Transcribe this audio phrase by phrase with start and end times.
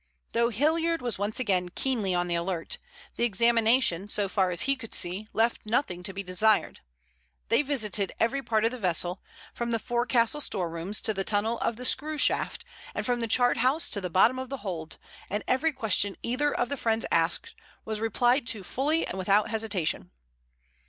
[0.31, 2.79] Though Hilliard was once again keenly on the alert,
[3.17, 6.79] the examination, so far as he could see, left nothing to be desired.
[7.49, 9.21] They visited every part of the vessel,
[9.53, 13.57] from the forecastle storerooms to the tunnel of the screw shaft, and from the chart
[13.57, 14.97] house to the bottom of the hold,
[15.29, 17.53] and every question either of the friends asked
[17.85, 20.09] was replied to fully and without hesitation.